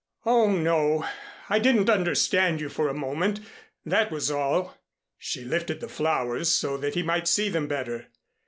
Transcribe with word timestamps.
"Oh, 0.25 0.49
no, 0.51 1.05
I 1.47 1.59
didn't 1.59 1.87
understand 1.87 2.59
you 2.59 2.69
for 2.69 2.87
a 2.87 2.93
moment. 2.95 3.39
That 3.85 4.09
was 4.11 4.31
all." 4.31 4.75
She 5.19 5.43
lifted 5.43 5.79
the 5.79 5.87
flowers 5.87 6.49
so 6.51 6.75
that 6.77 6.95
he 6.95 7.03
might 7.03 7.27
see 7.27 7.49
them 7.49 7.67
better. 7.67 8.07